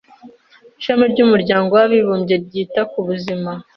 Ishami 0.79 1.03
ry'Umuryango 1.11 1.71
w'Abibumbye 1.79 2.35
ryita 2.43 2.81
ku 2.91 2.99
Buzima 3.07 3.51